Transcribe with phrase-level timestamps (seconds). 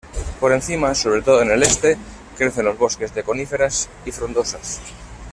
[0.39, 1.95] Por encima, sobre todo en el este,
[2.35, 4.81] crecen los bosques de coníferas y frondosas.